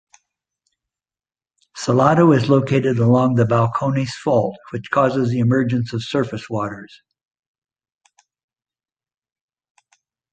Salado 1.77 2.31
is 2.31 2.49
located 2.49 2.97
along 2.97 3.35
the 3.35 3.43
Balcones 3.45 4.09
Fault, 4.23 4.57
which 4.71 4.89
causes 4.89 5.29
the 5.29 5.37
emergence 5.37 5.93
of 5.93 6.03
surface 6.03 6.49
waters. 6.49 7.03